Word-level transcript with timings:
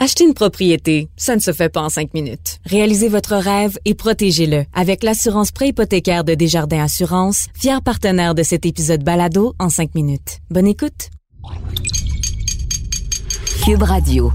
Acheter 0.00 0.22
une 0.22 0.34
propriété, 0.34 1.08
ça 1.16 1.34
ne 1.34 1.40
se 1.40 1.52
fait 1.52 1.68
pas 1.68 1.80
en 1.80 1.88
cinq 1.88 2.14
minutes. 2.14 2.60
Réalisez 2.64 3.08
votre 3.08 3.34
rêve 3.34 3.78
et 3.84 3.94
protégez-le 3.94 4.64
avec 4.72 5.02
l'assurance 5.02 5.50
préhypothécaire 5.50 6.22
de 6.22 6.34
Desjardins 6.34 6.84
Assurance, 6.84 7.46
fier 7.54 7.82
partenaire 7.82 8.36
de 8.36 8.44
cet 8.44 8.64
épisode 8.64 9.02
balado 9.02 9.54
en 9.58 9.70
cinq 9.70 9.96
minutes. 9.96 10.38
Bonne 10.50 10.68
écoute. 10.68 11.10
Cube 13.64 13.82
Radio. 13.82 14.32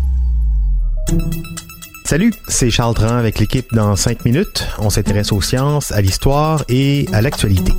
Salut, 2.04 2.34
c'est 2.50 2.70
Charles 2.70 2.96
Dran 2.96 3.16
avec 3.16 3.40
l'équipe 3.40 3.74
dans 3.74 3.96
5 3.96 4.26
minutes. 4.26 4.68
On 4.80 4.90
s'intéresse 4.90 5.32
aux 5.32 5.42
sciences, 5.42 5.92
à 5.92 6.02
l'histoire 6.02 6.66
et 6.68 7.08
à 7.14 7.22
l'actualité. 7.22 7.72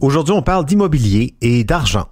Aujourd'hui, 0.00 0.32
on 0.32 0.42
parle 0.42 0.64
d'immobilier 0.64 1.34
et 1.42 1.62
d'argent. 1.62 2.08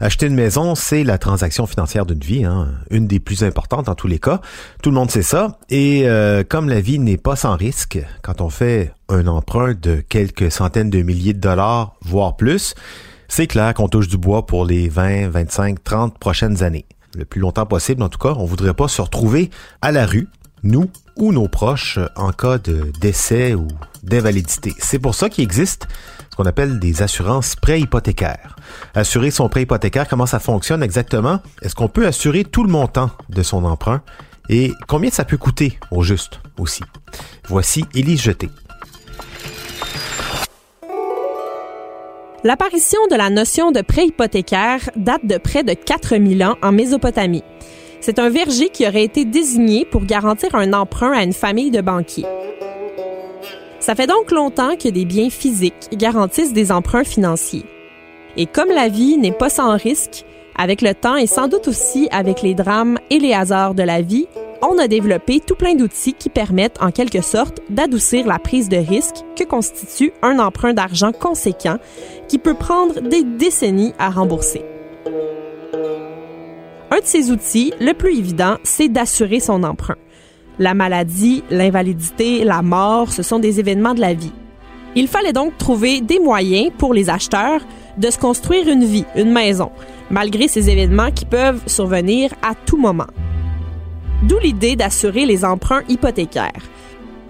Acheter 0.00 0.26
une 0.26 0.34
maison, 0.34 0.74
c'est 0.74 1.04
la 1.04 1.18
transaction 1.18 1.66
financière 1.66 2.06
d'une 2.06 2.20
vie, 2.20 2.44
hein, 2.44 2.68
une 2.90 3.06
des 3.06 3.20
plus 3.20 3.42
importantes 3.42 3.88
en 3.88 3.94
tous 3.94 4.06
les 4.06 4.18
cas. 4.18 4.40
Tout 4.82 4.90
le 4.90 4.96
monde 4.96 5.10
sait 5.10 5.22
ça. 5.22 5.58
Et 5.70 6.08
euh, 6.08 6.44
comme 6.48 6.68
la 6.68 6.80
vie 6.80 6.98
n'est 6.98 7.16
pas 7.16 7.36
sans 7.36 7.56
risque, 7.56 7.98
quand 8.22 8.40
on 8.40 8.50
fait 8.50 8.92
un 9.08 9.26
emprunt 9.26 9.74
de 9.74 10.02
quelques 10.08 10.52
centaines 10.52 10.90
de 10.90 11.02
milliers 11.02 11.32
de 11.32 11.40
dollars, 11.40 11.94
voire 12.02 12.36
plus, 12.36 12.74
c'est 13.28 13.46
clair 13.46 13.74
qu'on 13.74 13.88
touche 13.88 14.08
du 14.08 14.16
bois 14.18 14.46
pour 14.46 14.64
les 14.64 14.88
20, 14.88 15.28
25, 15.28 15.82
30 15.82 16.18
prochaines 16.18 16.62
années. 16.62 16.86
Le 17.16 17.24
plus 17.24 17.40
longtemps 17.40 17.66
possible, 17.66 18.02
en 18.02 18.08
tout 18.08 18.18
cas, 18.18 18.34
on 18.36 18.44
voudrait 18.44 18.74
pas 18.74 18.88
se 18.88 19.00
retrouver 19.00 19.50
à 19.82 19.92
la 19.92 20.06
rue, 20.06 20.28
nous 20.62 20.90
ou 21.16 21.32
nos 21.32 21.48
proches, 21.48 21.98
en 22.16 22.32
cas 22.32 22.58
de 22.58 22.92
décès 23.00 23.54
ou 23.54 23.68
d'invalidité. 24.02 24.74
C'est 24.78 24.98
pour 24.98 25.14
ça 25.14 25.28
qu'il 25.28 25.44
existe 25.44 25.86
qu'on 26.36 26.44
appelle 26.44 26.78
des 26.78 27.02
assurances 27.02 27.56
préhypothécaires. 27.56 28.54
Assurer 28.94 29.32
son 29.32 29.48
prêt 29.48 29.62
hypothécaire, 29.62 30.06
comment 30.06 30.26
ça 30.26 30.38
fonctionne 30.38 30.84
exactement? 30.84 31.40
Est-ce 31.62 31.74
qu'on 31.74 31.88
peut 31.88 32.06
assurer 32.06 32.44
tout 32.44 32.62
le 32.62 32.70
montant 32.70 33.10
de 33.28 33.42
son 33.42 33.64
emprunt? 33.64 34.02
Et 34.48 34.72
combien 34.86 35.10
ça 35.10 35.24
peut 35.24 35.36
coûter 35.36 35.78
au 35.90 36.02
juste 36.02 36.40
aussi? 36.56 36.82
Voici 37.48 37.84
Élise 37.92 38.22
Jeté. 38.22 38.48
L'apparition 42.44 43.00
de 43.10 43.16
la 43.16 43.30
notion 43.30 43.72
de 43.72 43.80
prêt 43.80 44.06
hypothécaire 44.06 44.90
date 44.94 45.26
de 45.26 45.38
près 45.38 45.64
de 45.64 45.74
4000 45.74 46.44
ans 46.44 46.56
en 46.62 46.70
Mésopotamie. 46.70 47.42
C'est 48.00 48.18
un 48.18 48.30
verger 48.30 48.68
qui 48.68 48.86
aurait 48.86 49.04
été 49.04 49.24
désigné 49.24 49.84
pour 49.84 50.04
garantir 50.04 50.54
un 50.54 50.72
emprunt 50.72 51.12
à 51.12 51.22
une 51.22 51.32
famille 51.32 51.70
de 51.70 51.80
banquiers. 51.80 52.26
Ça 53.80 53.94
fait 53.94 54.06
donc 54.06 54.30
longtemps 54.30 54.76
que 54.76 54.88
des 54.88 55.04
biens 55.04 55.30
physiques 55.30 55.88
garantissent 55.92 56.52
des 56.52 56.70
emprunts 56.72 57.04
financiers. 57.04 57.64
Et 58.36 58.46
comme 58.46 58.68
la 58.68 58.88
vie 58.88 59.16
n'est 59.16 59.32
pas 59.32 59.48
sans 59.48 59.76
risque, 59.76 60.24
avec 60.56 60.82
le 60.82 60.94
temps 60.94 61.16
et 61.16 61.26
sans 61.26 61.48
doute 61.48 61.68
aussi 61.68 62.08
avec 62.10 62.42
les 62.42 62.54
drames 62.54 62.98
et 63.10 63.18
les 63.18 63.32
hasards 63.32 63.74
de 63.74 63.82
la 63.82 64.02
vie, 64.02 64.26
on 64.60 64.78
a 64.78 64.88
développé 64.88 65.40
tout 65.40 65.54
plein 65.54 65.74
d'outils 65.74 66.14
qui 66.14 66.28
permettent 66.28 66.82
en 66.82 66.90
quelque 66.90 67.20
sorte 67.20 67.60
d'adoucir 67.70 68.26
la 68.26 68.38
prise 68.38 68.68
de 68.68 68.76
risque 68.76 69.24
que 69.36 69.44
constitue 69.44 70.12
un 70.22 70.38
emprunt 70.38 70.74
d'argent 70.74 71.12
conséquent 71.12 71.78
qui 72.28 72.38
peut 72.38 72.54
prendre 72.54 73.00
des 73.00 73.22
décennies 73.22 73.94
à 73.98 74.10
rembourser. 74.10 74.64
De 76.98 77.04
ces 77.04 77.30
outils, 77.30 77.72
le 77.80 77.92
plus 77.92 78.18
évident, 78.18 78.56
c'est 78.64 78.88
d'assurer 78.88 79.38
son 79.38 79.62
emprunt. 79.62 79.94
La 80.58 80.74
maladie, 80.74 81.44
l'invalidité, 81.48 82.42
la 82.42 82.60
mort, 82.60 83.12
ce 83.12 83.22
sont 83.22 83.38
des 83.38 83.60
événements 83.60 83.94
de 83.94 84.00
la 84.00 84.14
vie. 84.14 84.32
Il 84.96 85.06
fallait 85.06 85.32
donc 85.32 85.56
trouver 85.58 86.00
des 86.00 86.18
moyens 86.18 86.72
pour 86.76 86.92
les 86.92 87.08
acheteurs 87.08 87.60
de 87.98 88.10
se 88.10 88.18
construire 88.18 88.66
une 88.68 88.84
vie, 88.84 89.04
une 89.14 89.30
maison, 89.30 89.70
malgré 90.10 90.48
ces 90.48 90.70
événements 90.70 91.12
qui 91.12 91.24
peuvent 91.24 91.62
survenir 91.66 92.32
à 92.42 92.56
tout 92.66 92.76
moment. 92.76 93.06
D'où 94.24 94.40
l'idée 94.40 94.74
d'assurer 94.74 95.24
les 95.24 95.44
emprunts 95.44 95.82
hypothécaires. 95.88 96.64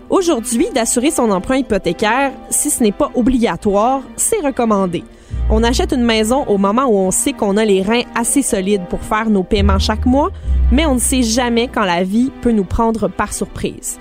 Aujourd'hui, 0.08 0.69
d'assurer 0.75 1.10
son 1.10 1.30
emprunt 1.30 1.58
hypothécaire, 1.58 2.32
si 2.48 2.70
ce 2.70 2.82
n'est 2.82 2.91
pas 2.91 3.10
obligatoire, 3.14 4.00
c'est 4.16 4.41
recommandé. 4.41 5.04
On 5.50 5.62
achète 5.62 5.92
une 5.92 6.04
maison 6.04 6.44
au 6.47 6.59
moment 6.59 6.84
où 6.84 6.98
on 6.98 7.10
sait 7.10 7.32
qu'on 7.32 7.56
a 7.56 7.64
les 7.64 7.81
reins 7.81 8.03
assez 8.14 8.42
solides 8.42 8.86
pour 8.91 9.00
faire 9.00 9.31
nos 9.31 9.42
paiements 9.42 9.78
chaque 9.78 10.04
mois, 10.04 10.31
mais 10.70 10.84
on 10.84 10.97
ne 10.97 11.00
sait 11.00 11.22
jamais 11.22 11.69
quand 11.69 11.84
la 11.84 12.03
vie 12.03 12.31
peut 12.42 12.53
nous 12.53 12.64
prendre 12.64 13.09
par 13.09 13.32
surprise. 13.32 13.98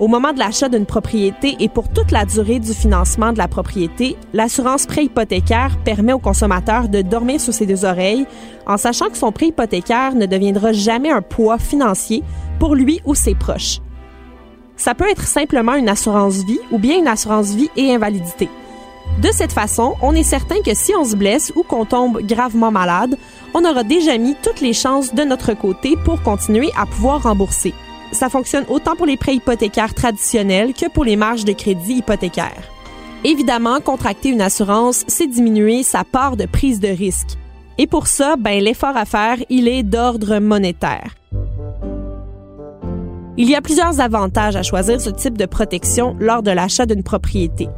Au 0.00 0.08
moment 0.08 0.32
de 0.32 0.38
l'achat 0.38 0.70
d'une 0.70 0.86
propriété 0.86 1.56
et 1.60 1.68
pour 1.68 1.90
toute 1.90 2.12
la 2.12 2.24
durée 2.24 2.60
du 2.60 2.72
financement 2.72 3.32
de 3.32 3.38
la 3.38 3.48
propriété, 3.48 4.16
l'assurance 4.32 4.86
prêt 4.86 5.04
hypothécaire 5.04 5.76
permet 5.84 6.14
au 6.14 6.18
consommateur 6.18 6.88
de 6.88 7.02
dormir 7.02 7.40
sur 7.40 7.52
ses 7.52 7.66
deux 7.66 7.84
oreilles 7.84 8.26
en 8.66 8.78
sachant 8.78 9.10
que 9.10 9.18
son 9.18 9.32
prêt 9.32 9.48
hypothécaire 9.48 10.14
ne 10.14 10.26
deviendra 10.26 10.72
jamais 10.72 11.10
un 11.10 11.22
poids 11.22 11.58
financier 11.58 12.22
pour 12.58 12.74
lui 12.74 13.00
ou 13.04 13.14
ses 13.14 13.34
proches. 13.34 13.80
Ça 14.76 14.94
peut 14.94 15.08
être 15.10 15.26
simplement 15.26 15.74
une 15.74 15.88
assurance 15.88 16.44
vie 16.44 16.60
ou 16.70 16.78
bien 16.78 16.98
une 16.98 17.08
assurance 17.08 17.54
vie 17.54 17.70
et 17.76 17.94
invalidité. 17.94 18.48
De 19.20 19.30
cette 19.32 19.52
façon, 19.52 19.94
on 20.02 20.14
est 20.14 20.22
certain 20.22 20.60
que 20.60 20.74
si 20.74 20.92
on 20.94 21.04
se 21.04 21.16
blesse 21.16 21.50
ou 21.56 21.62
qu'on 21.62 21.86
tombe 21.86 22.20
gravement 22.20 22.70
malade, 22.70 23.16
on 23.54 23.64
aura 23.64 23.82
déjà 23.82 24.18
mis 24.18 24.36
toutes 24.42 24.60
les 24.60 24.74
chances 24.74 25.14
de 25.14 25.22
notre 25.22 25.54
côté 25.54 25.96
pour 26.04 26.22
continuer 26.22 26.70
à 26.76 26.84
pouvoir 26.84 27.22
rembourser. 27.22 27.72
Ça 28.12 28.28
fonctionne 28.28 28.66
autant 28.68 28.94
pour 28.94 29.06
les 29.06 29.16
prêts 29.16 29.34
hypothécaires 29.34 29.94
traditionnels 29.94 30.74
que 30.74 30.90
pour 30.90 31.04
les 31.04 31.16
marges 31.16 31.46
de 31.46 31.52
crédit 31.52 31.94
hypothécaires. 31.94 32.70
Évidemment, 33.24 33.80
contracter 33.80 34.28
une 34.28 34.42
assurance, 34.42 35.04
c'est 35.06 35.26
diminuer 35.26 35.82
sa 35.82 36.04
part 36.04 36.36
de 36.36 36.44
prise 36.44 36.78
de 36.78 36.88
risque. 36.88 37.38
Et 37.78 37.86
pour 37.86 38.08
ça, 38.08 38.36
ben, 38.36 38.62
l'effort 38.62 38.96
à 38.96 39.06
faire, 39.06 39.38
il 39.48 39.66
est 39.66 39.82
d'ordre 39.82 40.38
monétaire. 40.38 41.14
Il 43.38 43.50
y 43.50 43.54
a 43.54 43.62
plusieurs 43.62 44.00
avantages 44.00 44.56
à 44.56 44.62
choisir 44.62 45.00
ce 45.00 45.10
type 45.10 45.36
de 45.36 45.46
protection 45.46 46.16
lors 46.20 46.42
de 46.42 46.50
l'achat 46.50 46.86
d'une 46.86 47.02
propriété. 47.02 47.68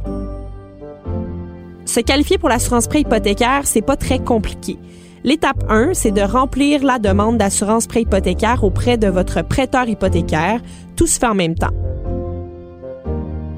Se 1.89 2.01
qualifier 2.01 2.37
pour 2.37 2.49
l'assurance 2.49 2.85
prêt 2.85 3.01
hypothécaire, 3.01 3.61
c'est 3.63 3.81
pas 3.81 3.95
très 3.95 4.19
compliqué. 4.19 4.77
L'étape 5.23 5.63
1, 5.69 5.95
c'est 5.95 6.11
de 6.11 6.21
remplir 6.21 6.83
la 6.83 6.99
demande 6.99 7.39
d'assurance 7.39 7.87
prêt 7.87 8.03
hypothécaire 8.03 8.63
auprès 8.63 8.99
de 8.99 9.07
votre 9.07 9.41
prêteur 9.41 9.89
hypothécaire. 9.89 10.61
Tout 10.95 11.07
se 11.07 11.17
fait 11.17 11.25
en 11.25 11.33
même 11.33 11.55
temps. 11.55 11.73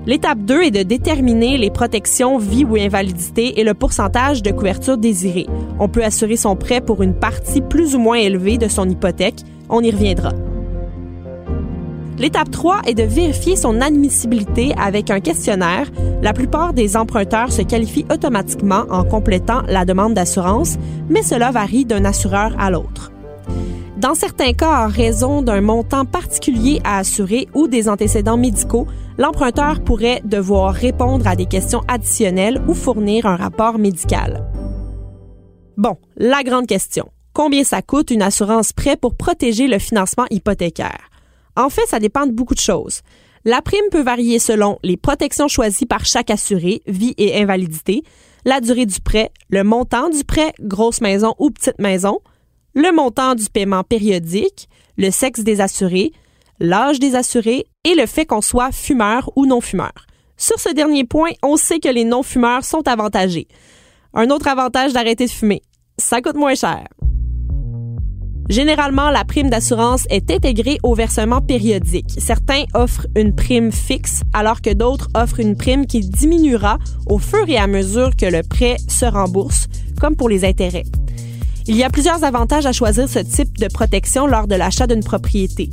L'étape 0.06 0.40
2 0.40 0.62
est 0.62 0.72
de 0.72 0.84
déterminer 0.84 1.58
les 1.58 1.72
protections 1.72 2.38
vie 2.38 2.64
ou 2.64 2.78
invalidité 2.78 3.60
et 3.60 3.66
le 3.66 3.74
pourcentage 3.74 4.42
de 4.42 4.52
couverture 4.52 4.98
désiré. 4.98 5.46
On 5.78 5.90
peut 5.90 6.06
assurer 6.06 6.38
son 6.38 6.56
prêt 6.56 6.80
pour 6.80 7.04
une 7.04 7.14
partie 7.14 7.60
plus 7.60 7.96
ou 7.96 8.00
moins 8.00 8.18
élevée 8.18 8.58
de 8.58 8.70
son 8.70 8.88
hypothèque. 8.88 9.42
On 9.68 9.82
y 9.82 9.92
reviendra. 9.92 10.32
L'étape 12.18 12.52
3 12.52 12.82
est 12.88 12.94
de 12.94 13.04
vérifier 13.04 13.56
son 13.56 13.82
admissibilité 13.82 14.74
avec 14.78 15.10
un 15.10 15.20
questionnaire. 15.20 15.90
La 16.22 16.34
plupart 16.34 16.74
des 16.74 16.98
emprunteurs 16.98 17.52
se 17.52 17.62
qualifient 17.62 18.06
automatiquement 18.12 18.84
en 18.90 19.04
complétant 19.04 19.62
la 19.68 19.86
demande 19.86 20.14
d'assurance, 20.14 20.78
mais 21.10 21.24
cela 21.24 21.52
varie 21.52 21.86
d'un 21.86 22.06
assureur 22.06 22.54
à 22.60 22.70
l'autre. 22.70 23.12
Dans 23.98 24.16
certains 24.16 24.54
cas, 24.54 24.86
en 24.86 24.88
raison 24.88 25.44
d'un 25.44 25.62
montant 25.62 26.06
particulier 26.06 26.82
à 26.84 26.98
assurer 26.98 27.48
ou 27.54 27.68
des 27.68 27.88
antécédents 27.88 28.38
médicaux, 28.38 28.88
l'emprunteur 29.18 29.84
pourrait 29.84 30.22
devoir 30.26 30.74
répondre 30.74 31.28
à 31.28 31.36
des 31.36 31.46
questions 31.46 31.84
additionnelles 31.88 32.62
ou 32.68 32.74
fournir 32.74 33.28
un 33.28 33.36
rapport 33.36 33.78
médical. 33.78 34.44
Bon, 35.78 35.98
la 36.18 36.42
grande 36.42 36.66
question. 36.66 37.10
Combien 37.34 37.64
ça 37.64 37.82
coûte 37.82 38.10
une 38.10 38.24
assurance 38.24 38.74
prêt 38.74 38.98
pour 38.98 39.16
protéger 39.16 39.68
le 39.68 39.78
financement 39.78 40.26
hypothécaire? 40.32 41.11
En 41.56 41.70
fait, 41.70 41.86
ça 41.88 42.00
dépend 42.00 42.26
de 42.26 42.32
beaucoup 42.32 42.56
de 42.56 42.60
choses. 42.60 43.02
La 43.44 43.62
prime 43.62 43.90
peut 43.92 44.04
varier 44.04 44.40
selon 44.40 44.78
les 44.84 44.98
protections 44.98 45.48
choisies 45.48 45.86
par 45.86 46.06
chaque 46.06 46.30
assuré, 46.30 46.82
vie 46.88 47.16
et 47.18 47.42
invalidité, 47.42 48.04
la 48.46 48.60
durée 48.60 48.86
du 48.86 49.00
prêt, 49.02 49.32
le 49.50 49.64
montant 49.64 50.10
du 50.10 50.24
prêt, 50.24 50.54
grosse 50.60 51.02
maison 51.02 51.34
ou 51.40 51.50
petite 51.50 51.80
maison, 51.80 52.20
le 52.74 52.92
montant 52.92 53.36
du 53.36 53.46
paiement 53.46 53.84
périodique, 53.84 54.70
le 54.98 55.12
sexe 55.12 55.42
des 55.42 55.62
assurés, 55.62 56.12
l'âge 56.60 57.00
des 57.00 57.16
assurés 57.16 57.66
et 57.84 57.96
le 57.96 58.06
fait 58.06 58.26
qu'on 58.26 58.42
soit 58.42 58.72
fumeur 58.72 59.32
ou 59.36 59.46
non 59.46 59.62
fumeur. 59.62 60.06
Sur 60.38 60.60
ce 60.60 60.70
dernier 60.70 61.04
point, 61.04 61.32
on 61.44 61.58
sait 61.58 61.80
que 61.80 61.90
les 61.90 62.04
non-fumeurs 62.04 62.64
sont 62.64 62.88
avantagés. 62.88 63.48
Un 64.14 64.30
autre 64.30 64.48
avantage 64.48 64.94
d'arrêter 64.94 65.26
de 65.26 65.32
fumer, 65.32 65.62
ça 65.98 66.22
coûte 66.22 66.36
moins 66.36 66.56
cher. 66.56 66.88
Généralement, 68.52 69.12
la 69.12 69.24
prime 69.24 69.50
d'assurance 69.50 70.06
est 70.10 70.30
intégrée 70.30 70.78
au 70.84 70.94
versement 70.94 71.40
périodique. 71.40 72.10
Certains 72.18 72.66
offrent 72.74 73.08
une 73.16 73.34
prime 73.34 73.72
fixe, 73.72 74.24
alors 74.34 74.62
que 74.62 74.74
d'autres 74.74 75.08
offrent 75.16 75.40
une 75.40 75.56
prime 75.56 75.88
qui 75.88 76.02
diminuera 76.02 76.78
au 77.06 77.18
fur 77.18 77.48
et 77.48 77.56
à 77.56 77.68
mesure 77.68 78.14
que 78.14 78.26
le 78.26 78.44
prêt 78.44 78.76
se 78.90 79.06
rembourse, 79.06 79.70
comme 80.02 80.18
pour 80.18 80.28
les 80.28 80.44
intérêts. 80.44 80.84
Il 81.66 81.78
y 81.78 81.84
a 81.86 81.90
plusieurs 81.90 82.26
avantages 82.26 82.66
à 82.66 82.74
choisir 82.74 83.08
ce 83.08 83.20
type 83.20 83.58
de 83.58 83.70
protection 83.70 84.28
lors 84.28 84.48
de 84.48 84.56
l'achat 84.56 84.86
d'une 84.86 85.04
propriété. 85.04 85.70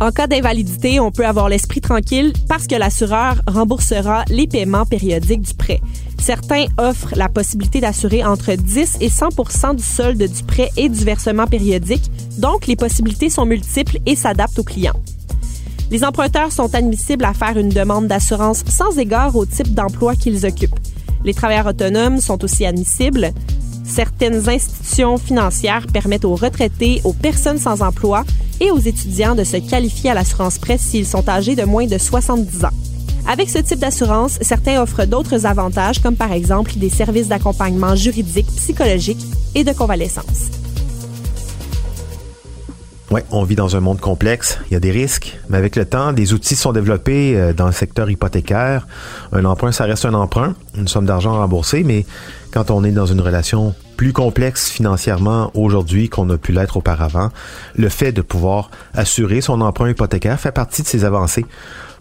En 0.00 0.10
cas 0.10 0.26
d'invalidité, 0.26 1.00
on 1.00 1.10
peut 1.10 1.26
avoir 1.26 1.50
l'esprit 1.50 1.82
tranquille 1.82 2.32
parce 2.48 2.66
que 2.66 2.74
l'assureur 2.74 3.42
remboursera 3.46 4.24
les 4.30 4.46
paiements 4.46 4.86
périodiques 4.86 5.42
du 5.42 5.52
prêt. 5.52 5.80
Certains 6.24 6.68
offrent 6.78 7.14
la 7.16 7.28
possibilité 7.28 7.82
d'assurer 7.82 8.24
entre 8.24 8.54
10 8.54 8.96
et 9.02 9.10
100% 9.10 9.76
du 9.76 9.82
solde 9.82 10.22
du 10.22 10.42
prêt 10.44 10.70
et 10.74 10.88
du 10.88 11.04
versement 11.04 11.46
périodique, 11.46 12.10
donc 12.38 12.66
les 12.66 12.76
possibilités 12.76 13.28
sont 13.28 13.44
multiples 13.44 13.98
et 14.06 14.16
s'adaptent 14.16 14.58
aux 14.58 14.64
clients. 14.64 14.98
Les 15.90 16.02
emprunteurs 16.02 16.50
sont 16.50 16.74
admissibles 16.74 17.26
à 17.26 17.34
faire 17.34 17.58
une 17.58 17.68
demande 17.68 18.06
d'assurance 18.06 18.64
sans 18.66 18.98
égard 18.98 19.36
au 19.36 19.44
type 19.44 19.74
d'emploi 19.74 20.16
qu'ils 20.16 20.46
occupent. 20.46 20.78
Les 21.26 21.34
travailleurs 21.34 21.66
autonomes 21.66 22.20
sont 22.20 22.42
aussi 22.42 22.64
admissibles. 22.64 23.34
Certaines 23.84 24.48
institutions 24.48 25.18
financières 25.18 25.86
permettent 25.92 26.24
aux 26.24 26.36
retraités, 26.36 27.02
aux 27.04 27.12
personnes 27.12 27.58
sans 27.58 27.82
emploi 27.82 28.24
et 28.60 28.70
aux 28.70 28.78
étudiants 28.78 29.34
de 29.34 29.44
se 29.44 29.58
qualifier 29.58 30.08
à 30.08 30.14
l'assurance 30.14 30.56
presse 30.56 30.80
s'ils 30.80 31.06
sont 31.06 31.28
âgés 31.28 31.54
de 31.54 31.64
moins 31.64 31.86
de 31.86 31.98
70 31.98 32.64
ans. 32.64 32.93
Avec 33.26 33.48
ce 33.48 33.58
type 33.58 33.78
d'assurance, 33.78 34.38
certains 34.42 34.82
offrent 34.82 35.06
d'autres 35.06 35.46
avantages 35.46 36.00
comme 36.00 36.16
par 36.16 36.32
exemple 36.32 36.72
des 36.76 36.90
services 36.90 37.28
d'accompagnement 37.28 37.94
juridique, 37.96 38.46
psychologique 38.56 39.24
et 39.54 39.64
de 39.64 39.72
convalescence. 39.72 40.50
Oui, 43.10 43.20
on 43.30 43.44
vit 43.44 43.54
dans 43.54 43.76
un 43.76 43.80
monde 43.80 44.00
complexe, 44.00 44.58
il 44.68 44.74
y 44.74 44.76
a 44.76 44.80
des 44.80 44.90
risques, 44.90 45.38
mais 45.48 45.56
avec 45.56 45.76
le 45.76 45.84
temps, 45.84 46.12
des 46.12 46.32
outils 46.32 46.56
sont 46.56 46.72
développés 46.72 47.36
euh, 47.36 47.52
dans 47.52 47.66
le 47.66 47.72
secteur 47.72 48.10
hypothécaire. 48.10 48.88
Un 49.32 49.44
emprunt, 49.44 49.72
ça 49.72 49.84
reste 49.84 50.04
un 50.04 50.14
emprunt, 50.14 50.54
une 50.76 50.88
somme 50.88 51.06
d'argent 51.06 51.34
remboursée, 51.34 51.84
mais 51.84 52.06
quand 52.52 52.70
on 52.70 52.82
est 52.82 52.90
dans 52.90 53.06
une 53.06 53.20
relation 53.20 53.74
plus 53.96 54.12
complexe 54.12 54.68
financièrement 54.68 55.50
aujourd'hui 55.54 56.08
qu'on 56.08 56.28
a 56.30 56.38
pu 56.38 56.52
l'être 56.52 56.78
auparavant, 56.78 57.28
le 57.76 57.88
fait 57.88 58.10
de 58.10 58.20
pouvoir 58.20 58.70
assurer 58.94 59.40
son 59.40 59.60
emprunt 59.60 59.88
hypothécaire 59.88 60.40
fait 60.40 60.52
partie 60.52 60.82
de 60.82 60.88
ces 60.88 61.04
avancées 61.04 61.46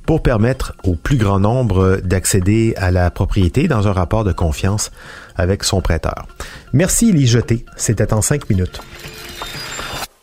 pour 0.06 0.22
permettre 0.22 0.76
au 0.84 0.96
plus 0.96 1.18
grand 1.18 1.40
nombre 1.40 2.00
d'accéder 2.04 2.74
à 2.78 2.92
la 2.92 3.10
propriété 3.12 3.68
dans 3.68 3.88
un 3.88 3.94
rapport 3.94 4.24
de 4.24 4.32
confiance 4.32 4.92
avec 5.36 5.64
son 5.64 5.82
prêteur. 5.82 6.28
Merci, 6.74 7.10
Elie 7.10 7.28
Jeté. 7.28 7.66
C'était 7.78 8.14
en 8.14 8.22
cinq 8.22 8.50
minutes. 8.50 8.82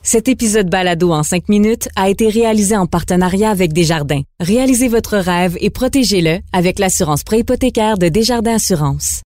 Cet 0.03 0.29
épisode 0.29 0.71
balado 0.71 1.12
en 1.12 1.23
5 1.23 1.50
minutes 1.50 1.88
a 1.94 2.09
été 2.09 2.31
réalisé 2.31 2.75
en 2.75 2.87
partenariat 2.87 3.50
avec 3.50 3.75
Desjardins. 3.75 4.23
Réalisez 4.41 4.88
votre 4.88 5.19
rêve 5.19 5.59
et 5.61 5.69
protégez-le 5.69 6.38
avec 6.55 6.79
l'assurance 6.79 7.23
préhypothécaire 7.23 7.99
de 7.99 8.09
Desjardins 8.09 8.55
Assurance. 8.55 9.21